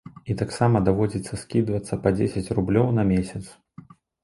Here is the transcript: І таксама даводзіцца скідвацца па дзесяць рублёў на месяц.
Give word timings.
І 0.33 0.35
таксама 0.37 0.79
даводзіцца 0.87 1.39
скідвацца 1.41 2.01
па 2.07 2.13
дзесяць 2.17 2.51
рублёў 2.61 2.87
на 2.99 3.07
месяц. 3.13 3.43